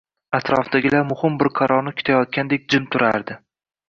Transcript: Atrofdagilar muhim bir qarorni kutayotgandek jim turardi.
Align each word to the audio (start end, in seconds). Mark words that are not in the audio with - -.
Atrofdagilar 0.35 1.03
muhim 1.09 1.35
bir 1.43 1.49
qarorni 1.59 1.93
kutayotgandek 1.99 2.65
jim 2.75 2.89
turardi. 2.97 3.37